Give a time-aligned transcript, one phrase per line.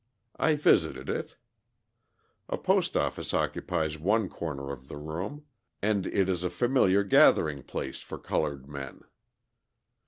[0.39, 1.35] I visited it.
[2.49, 5.45] A post office occupies one corner of the room;
[5.79, 9.01] and it is a familiar gathering place for coloured men.